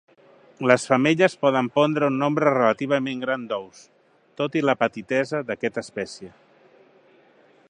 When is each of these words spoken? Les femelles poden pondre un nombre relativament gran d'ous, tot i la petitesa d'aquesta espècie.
Les 0.69 0.85
femelles 0.91 1.35
poden 1.45 1.69
pondre 1.75 2.09
un 2.13 2.17
nombre 2.23 2.55
relativament 2.57 3.21
gran 3.27 3.45
d'ous, 3.53 3.85
tot 4.43 4.59
i 4.63 4.67
la 4.67 4.79
petitesa 4.83 5.45
d'aquesta 5.51 5.89
espècie. 5.89 6.37